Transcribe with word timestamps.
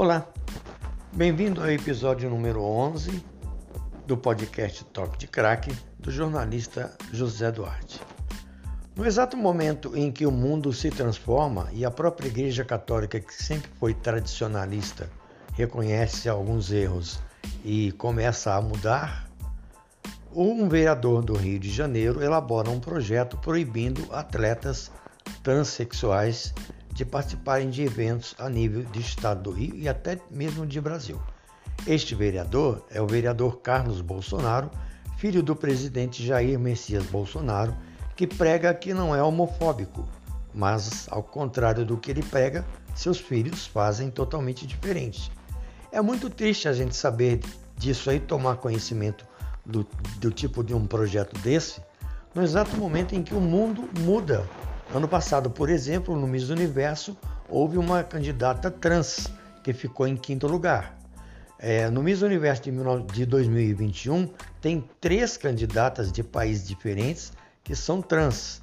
Olá, 0.00 0.26
bem-vindo 1.12 1.60
ao 1.60 1.70
episódio 1.70 2.30
número 2.30 2.62
11 2.62 3.22
do 4.06 4.16
podcast 4.16 4.82
Toque 4.86 5.18
de 5.18 5.26
Crack 5.26 5.70
do 5.98 6.10
jornalista 6.10 6.96
José 7.12 7.52
Duarte. 7.52 8.00
No 8.96 9.04
exato 9.04 9.36
momento 9.36 9.94
em 9.94 10.10
que 10.10 10.24
o 10.24 10.30
mundo 10.30 10.72
se 10.72 10.88
transforma 10.88 11.68
e 11.70 11.84
a 11.84 11.90
própria 11.90 12.28
Igreja 12.28 12.64
Católica, 12.64 13.20
que 13.20 13.34
sempre 13.34 13.70
foi 13.78 13.92
tradicionalista, 13.92 15.06
reconhece 15.52 16.30
alguns 16.30 16.72
erros 16.72 17.20
e 17.62 17.92
começa 17.92 18.54
a 18.54 18.62
mudar, 18.62 19.28
um 20.34 20.66
vereador 20.66 21.22
do 21.22 21.34
Rio 21.34 21.58
de 21.58 21.70
Janeiro 21.70 22.22
elabora 22.22 22.70
um 22.70 22.80
projeto 22.80 23.36
proibindo 23.36 24.08
atletas 24.14 24.90
transexuais 25.42 26.54
de 26.92 27.04
participarem 27.04 27.70
de 27.70 27.82
eventos 27.82 28.34
a 28.38 28.48
nível 28.48 28.82
de 28.84 29.00
estado 29.00 29.42
do 29.42 29.50
Rio 29.50 29.76
e 29.76 29.88
até 29.88 30.18
mesmo 30.30 30.66
de 30.66 30.80
Brasil. 30.80 31.20
Este 31.86 32.14
vereador 32.14 32.84
é 32.90 33.00
o 33.00 33.06
vereador 33.06 33.60
Carlos 33.60 34.00
Bolsonaro, 34.00 34.70
filho 35.16 35.42
do 35.42 35.56
presidente 35.56 36.24
Jair 36.24 36.58
Messias 36.58 37.04
Bolsonaro, 37.06 37.74
que 38.14 38.26
prega 38.26 38.74
que 38.74 38.92
não 38.92 39.14
é 39.14 39.22
homofóbico, 39.22 40.06
mas 40.54 41.06
ao 41.10 41.22
contrário 41.22 41.84
do 41.84 41.96
que 41.96 42.10
ele 42.10 42.22
prega, 42.22 42.66
seus 42.94 43.18
filhos 43.18 43.66
fazem 43.66 44.10
totalmente 44.10 44.66
diferente. 44.66 45.30
É 45.90 46.00
muito 46.00 46.28
triste 46.28 46.68
a 46.68 46.72
gente 46.72 46.94
saber 46.94 47.40
disso 47.76 48.10
aí, 48.10 48.20
tomar 48.20 48.56
conhecimento 48.56 49.26
do, 49.64 49.86
do 50.16 50.30
tipo 50.30 50.62
de 50.62 50.74
um 50.74 50.86
projeto 50.86 51.38
desse, 51.40 51.80
no 52.34 52.42
exato 52.42 52.76
momento 52.76 53.14
em 53.14 53.22
que 53.22 53.34
o 53.34 53.40
mundo 53.40 53.88
muda 54.00 54.46
Ano 54.92 55.06
passado, 55.06 55.48
por 55.48 55.70
exemplo, 55.70 56.16
no 56.16 56.26
Miss 56.26 56.50
Universo, 56.50 57.16
houve 57.48 57.78
uma 57.78 58.02
candidata 58.02 58.72
trans 58.72 59.28
que 59.62 59.72
ficou 59.72 60.04
em 60.04 60.16
quinto 60.16 60.48
lugar. 60.48 60.98
É, 61.60 61.88
no 61.88 62.02
Miss 62.02 62.22
Universo 62.22 62.64
de 63.12 63.24
2021, 63.24 64.28
tem 64.60 64.84
três 65.00 65.36
candidatas 65.36 66.10
de 66.10 66.24
países 66.24 66.66
diferentes 66.66 67.32
que 67.62 67.76
são 67.76 68.02
trans. 68.02 68.60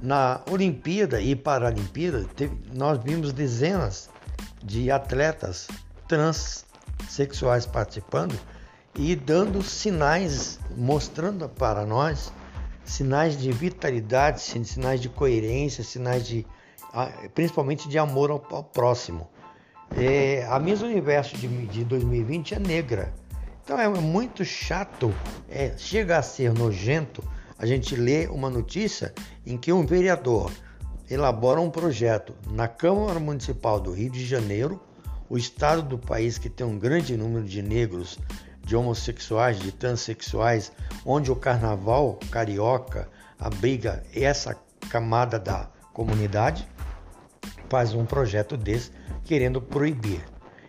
Na 0.00 0.40
Olimpíada 0.50 1.20
e 1.20 1.36
Paralimpíada, 1.36 2.24
teve, 2.34 2.56
nós 2.72 2.98
vimos 3.02 3.34
dezenas 3.34 4.08
de 4.64 4.90
atletas 4.90 5.68
transexuais 6.08 7.66
participando 7.66 8.34
e 8.94 9.14
dando 9.14 9.62
sinais, 9.62 10.58
mostrando 10.74 11.46
para 11.50 11.84
nós 11.84 12.32
sinais 12.86 13.36
de 13.36 13.52
vitalidade, 13.52 14.40
sinais 14.40 15.00
de 15.00 15.08
coerência, 15.08 15.84
sinais 15.84 16.26
de 16.26 16.46
principalmente 17.34 17.88
de 17.88 17.98
amor 17.98 18.30
ao, 18.30 18.40
próximo. 18.40 19.28
É, 19.94 20.46
a 20.48 20.58
Miss 20.58 20.80
Universo 20.80 21.36
de, 21.36 21.46
de 21.66 21.84
2020 21.84 22.54
é 22.54 22.58
negra. 22.58 23.12
Então 23.62 23.78
é 23.78 23.88
muito 23.88 24.44
chato, 24.44 25.12
é, 25.48 25.74
chega 25.76 26.16
a 26.16 26.22
ser 26.22 26.52
nojento 26.54 27.22
a 27.58 27.66
gente 27.66 27.96
ler 27.96 28.30
uma 28.30 28.48
notícia 28.48 29.14
em 29.44 29.56
que 29.56 29.72
um 29.72 29.84
vereador 29.84 30.52
elabora 31.10 31.60
um 31.60 31.70
projeto 31.70 32.34
na 32.50 32.68
Câmara 32.68 33.18
Municipal 33.18 33.80
do 33.80 33.92
Rio 33.92 34.10
de 34.10 34.24
Janeiro, 34.24 34.80
o 35.28 35.36
estado 35.36 35.82
do 35.82 35.98
país 35.98 36.38
que 36.38 36.48
tem 36.48 36.66
um 36.66 36.78
grande 36.78 37.16
número 37.16 37.44
de 37.44 37.62
negros 37.62 38.18
de 38.66 38.74
homossexuais, 38.74 39.60
de 39.60 39.70
transexuais, 39.70 40.72
onde 41.04 41.30
o 41.30 41.36
carnaval 41.36 42.18
carioca 42.32 43.08
abriga 43.38 44.02
essa 44.12 44.56
camada 44.90 45.38
da 45.38 45.70
comunidade, 45.92 46.66
faz 47.68 47.94
um 47.94 48.04
projeto 48.04 48.56
desse 48.56 48.90
querendo 49.24 49.62
proibir. 49.62 50.20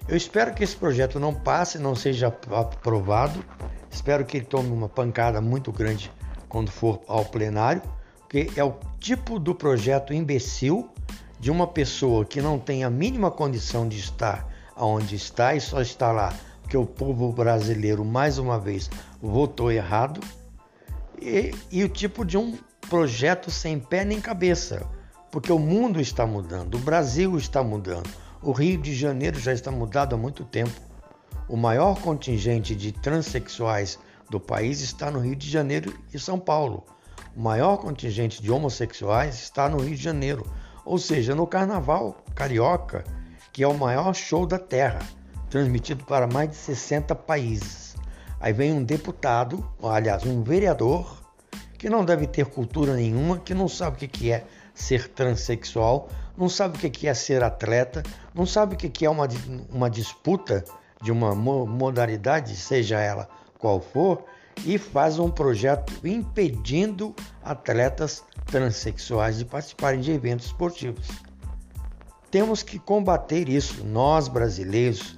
Eu 0.07 0.15
espero 0.15 0.53
que 0.53 0.63
esse 0.63 0.75
projeto 0.75 1.19
não 1.19 1.33
passe, 1.33 1.79
não 1.79 1.95
seja 1.95 2.27
aprovado. 2.27 3.43
Espero 3.89 4.23
que 4.23 4.37
ele 4.37 4.45
tome 4.45 4.69
uma 4.69 4.87
pancada 4.87 5.41
muito 5.41 5.71
grande 5.71 6.11
quando 6.47 6.69
for 6.69 7.01
ao 7.07 7.25
plenário, 7.25 7.81
porque 8.19 8.51
é 8.55 8.63
o 8.63 8.75
tipo 8.99 9.39
do 9.39 9.55
projeto 9.55 10.13
imbecil 10.13 10.87
de 11.39 11.49
uma 11.49 11.65
pessoa 11.65 12.23
que 12.23 12.41
não 12.41 12.59
tem 12.59 12.83
a 12.83 12.89
mínima 12.91 13.31
condição 13.31 13.87
de 13.87 13.97
estar 13.97 14.47
onde 14.77 15.15
está 15.15 15.55
e 15.55 15.61
só 15.61 15.81
está 15.81 16.11
lá 16.11 16.31
que 16.67 16.75
o 16.75 16.85
povo 16.85 17.31
brasileiro 17.31 18.03
mais 18.03 18.37
uma 18.37 18.59
vez 18.59 18.89
votou 19.21 19.71
errado 19.71 20.19
e, 21.19 21.53
e 21.71 21.83
o 21.83 21.89
tipo 21.89 22.25
de 22.25 22.37
um 22.37 22.57
projeto 22.89 23.49
sem 23.49 23.79
pé 23.79 24.03
nem 24.03 24.19
cabeça, 24.19 24.85
porque 25.31 25.51
o 25.51 25.59
mundo 25.59 25.99
está 25.99 26.25
mudando, 26.25 26.75
o 26.75 26.79
Brasil 26.79 27.37
está 27.37 27.63
mudando, 27.63 28.09
o 28.41 28.51
Rio 28.51 28.79
de 28.81 28.93
Janeiro 28.93 29.39
já 29.39 29.53
está 29.53 29.71
mudado 29.71 30.15
há 30.15 30.17
muito 30.17 30.43
tempo. 30.43 30.79
O 31.49 31.55
maior 31.55 31.99
contingente 32.01 32.75
de 32.75 32.91
transexuais 32.91 33.97
do 34.29 34.39
país 34.39 34.81
está 34.81 35.09
no 35.09 35.19
Rio 35.19 35.35
de 35.35 35.49
Janeiro 35.49 35.97
e 36.13 36.19
São 36.19 36.37
Paulo. 36.37 36.85
O 37.35 37.41
maior 37.41 37.77
contingente 37.77 38.41
de 38.41 38.51
homossexuais 38.51 39.35
está 39.41 39.69
no 39.69 39.77
Rio 39.77 39.95
de 39.95 40.03
Janeiro, 40.03 40.45
ou 40.85 40.97
seja, 40.97 41.33
no 41.33 41.47
Carnaval 41.47 42.17
Carioca, 42.35 43.03
que 43.53 43.63
é 43.63 43.67
o 43.67 43.77
maior 43.77 44.13
show 44.13 44.45
da 44.45 44.59
Terra 44.59 44.99
transmitido 45.49 46.03
para 46.05 46.27
mais 46.27 46.49
de 46.49 46.55
60 46.55 47.15
países. 47.15 47.95
Aí 48.39 48.53
vem 48.53 48.71
um 48.71 48.83
deputado, 48.83 49.67
aliás, 49.81 50.25
um 50.25 50.43
vereador, 50.43 51.23
que 51.77 51.89
não 51.89 52.03
deve 52.03 52.27
ter 52.27 52.45
cultura 52.45 52.95
nenhuma, 52.95 53.39
que 53.39 53.53
não 53.53 53.67
sabe 53.67 54.05
o 54.05 54.09
que 54.09 54.31
é 54.31 54.45
ser 54.73 55.07
transexual, 55.09 56.09
não 56.37 56.47
sabe 56.47 56.77
o 56.77 56.91
que 56.91 57.07
é 57.07 57.13
ser 57.13 57.43
atleta, 57.43 58.03
não 58.33 58.45
sabe 58.45 58.75
o 58.75 58.77
que 58.77 59.05
é 59.05 59.09
uma, 59.09 59.27
uma 59.71 59.89
disputa 59.89 60.63
de 61.01 61.11
uma 61.11 61.33
modalidade, 61.33 62.55
seja 62.55 62.99
ela 62.99 63.27
qual 63.57 63.81
for, 63.81 64.23
e 64.65 64.77
faz 64.77 65.19
um 65.19 65.29
projeto 65.29 65.93
impedindo 66.05 67.15
atletas 67.43 68.23
transexuais 68.45 69.37
de 69.37 69.45
participarem 69.45 69.99
de 69.99 70.11
eventos 70.11 70.47
esportivos. 70.47 71.07
Temos 72.29 72.61
que 72.61 72.77
combater 72.77 73.47
isso, 73.49 73.83
nós 73.85 74.27
brasileiros, 74.27 75.16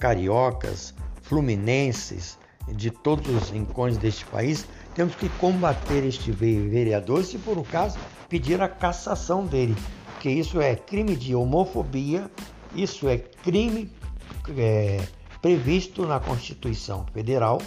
cariocas, 0.00 0.94
fluminenses, 1.22 2.38
de 2.66 2.90
todos 2.90 3.28
os 3.34 3.50
rincões 3.50 3.96
deste 3.96 4.24
país, 4.26 4.66
temos 4.94 5.14
que 5.14 5.28
combater 5.30 6.04
este 6.04 6.32
vereador, 6.32 7.24
se 7.24 7.38
for 7.38 7.58
o 7.58 7.62
caso, 7.62 7.98
pedir 8.28 8.60
a 8.60 8.68
cassação 8.68 9.46
dele, 9.46 9.76
porque 10.12 10.30
isso 10.30 10.60
é 10.60 10.74
crime 10.74 11.14
de 11.14 11.34
homofobia, 11.34 12.30
isso 12.74 13.08
é 13.08 13.18
crime 13.18 13.90
é, 14.56 15.00
previsto 15.42 16.06
na 16.06 16.20
Constituição 16.20 17.06
Federal, 17.12 17.60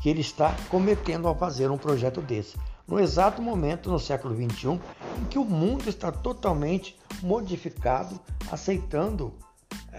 que 0.00 0.08
ele 0.08 0.20
está 0.20 0.54
cometendo 0.68 1.26
ao 1.26 1.36
fazer 1.36 1.70
um 1.70 1.78
projeto 1.78 2.20
desse. 2.20 2.56
No 2.86 2.98
exato 2.98 3.42
momento, 3.42 3.90
no 3.90 3.98
século 3.98 4.34
XXI, 4.34 4.80
em 5.20 5.24
que 5.28 5.38
o 5.38 5.44
mundo 5.44 5.88
está 5.88 6.10
totalmente 6.10 6.96
modificado, 7.22 8.18
aceitando 8.50 9.34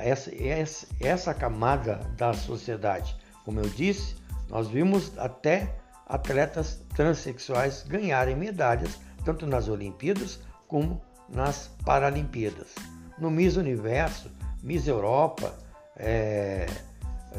essa, 0.01 0.33
essa, 0.35 0.87
essa 0.99 1.33
camada 1.33 1.95
da 2.17 2.33
sociedade. 2.33 3.15
Como 3.45 3.59
eu 3.59 3.69
disse, 3.69 4.15
nós 4.49 4.67
vimos 4.67 5.17
até 5.17 5.75
atletas 6.05 6.81
transexuais 6.95 7.83
ganharem 7.83 8.35
medalhas, 8.35 8.99
tanto 9.23 9.45
nas 9.45 9.67
Olimpíadas 9.67 10.39
como 10.67 11.01
nas 11.29 11.67
Paralimpíadas. 11.85 12.73
No 13.17 13.29
Miss 13.29 13.55
Universo, 13.57 14.31
Miss 14.63 14.87
Europa, 14.87 15.53
é, 15.95 16.65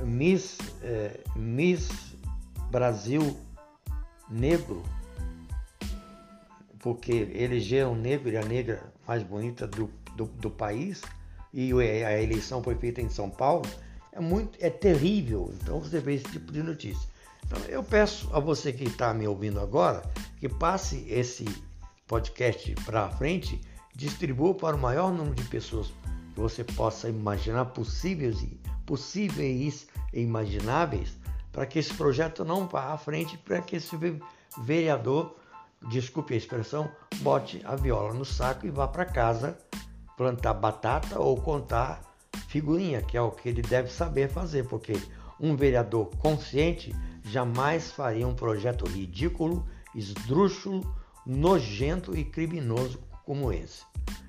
Miss, 0.05 0.59
é, 0.83 1.21
Miss 1.35 1.91
Brasil 2.71 3.37
Negro, 4.29 4.83
porque 6.79 7.13
elegeram 7.35 7.95
negro 7.95 8.31
e 8.31 8.37
a 8.37 8.45
negra 8.45 8.93
mais 9.07 9.23
bonita 9.23 9.67
do, 9.67 9.91
do, 10.17 10.27
do 10.27 10.51
país, 10.51 11.03
e 11.53 11.73
a 11.73 12.23
eleição 12.23 12.63
foi 12.63 12.75
feita 12.77 13.01
em 13.01 13.09
São 13.09 13.29
Paulo, 13.29 13.65
é 14.13 14.21
muito, 14.21 14.59
é 14.61 14.71
terrível. 14.71 15.53
Então 15.61 15.81
você 15.81 16.01
vê 16.01 16.15
esse 16.15 16.25
tipo 16.25 16.53
de 16.53 16.63
notícia. 16.63 17.09
Então 17.47 17.59
eu 17.69 17.83
peço 17.83 18.29
a 18.33 18.39
você 18.39 18.73
que 18.73 18.85
está 18.85 19.13
me 19.13 19.27
ouvindo 19.27 19.61
agora 19.61 20.03
que 20.39 20.49
passe 20.49 21.07
esse 21.09 21.45
podcast 22.07 22.75
para 22.85 23.09
frente, 23.11 23.61
distribua 23.95 24.55
para 24.55 24.77
o 24.77 24.79
maior 24.79 25.13
número 25.13 25.35
de 25.35 25.45
pessoas 25.45 25.93
que 26.35 26.41
você 26.41 26.65
possa 26.65 27.09
imaginar 27.09 27.67
possíveis 27.67 28.41
e 28.43 28.59
possíveis 28.87 29.87
e 30.13 30.21
imagináveis 30.21 31.17
para 31.53 31.67
que 31.67 31.79
esse 31.79 31.93
projeto 31.95 32.45
não 32.45 32.67
vá 32.67 32.93
à 32.93 32.99
frente, 32.99 33.37
para 33.39 33.61
que 33.61 33.77
esse 33.77 33.97
vereador, 34.59 35.37
desculpe 35.89 36.35
a 36.35 36.37
expressão, 36.37 36.91
bote 37.17 37.61
a 37.65 37.75
viola 37.75 38.15
no 38.15 38.25
saco 38.25 38.67
e 38.67 38.71
vá 38.71 38.87
para 38.87 39.05
casa 39.05 39.59
plantar 40.21 40.53
batata 40.53 41.19
ou 41.19 41.35
contar 41.35 42.03
figurinha, 42.47 43.01
que 43.01 43.17
é 43.17 43.23
o 43.23 43.31
que 43.31 43.49
ele 43.49 43.63
deve 43.63 43.91
saber 43.91 44.29
fazer, 44.29 44.67
porque 44.67 44.93
um 45.41 45.57
vereador 45.57 46.11
consciente 46.19 46.95
jamais 47.25 47.91
faria 47.91 48.29
um 48.29 48.35
projeto 48.35 48.85
ridículo, 48.85 49.67
esdrúxulo, 49.95 50.95
nojento 51.25 52.15
e 52.15 52.23
criminoso 52.23 53.01
como 53.25 53.51
esse. 53.51 53.83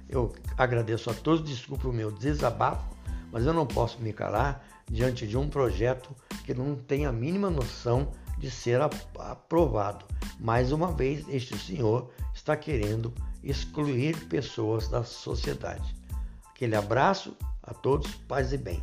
Eu 0.07 0.33
agradeço 0.57 1.09
a 1.09 1.13
todos, 1.13 1.43
desculpe 1.43 1.85
o 1.85 1.91
meu 1.91 2.09
desabafo, 2.09 2.95
mas 3.29 3.45
eu 3.45 3.53
não 3.53 3.67
posso 3.67 3.99
me 3.99 4.13
calar 4.13 4.65
diante 4.89 5.27
de 5.27 5.35
um 5.35 5.49
projeto 5.49 6.15
que 6.45 6.53
não 6.53 6.73
tem 6.73 7.05
a 7.05 7.11
mínima 7.11 7.49
noção 7.49 8.13
de 8.37 8.49
ser 8.49 8.79
aprovado. 8.79 10.05
Mais 10.39 10.71
uma 10.71 10.93
vez, 10.93 11.27
este 11.27 11.57
senhor 11.57 12.09
está 12.41 12.57
querendo 12.57 13.13
excluir 13.43 14.17
pessoas 14.27 14.87
da 14.87 15.03
sociedade. 15.03 15.95
Aquele 16.49 16.75
abraço 16.75 17.37
a 17.61 17.71
todos, 17.71 18.15
paz 18.27 18.51
e 18.51 18.57
bem. 18.57 18.81